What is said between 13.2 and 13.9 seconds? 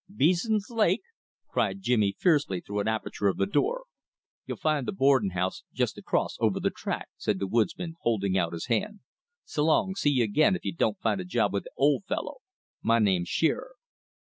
Shearer."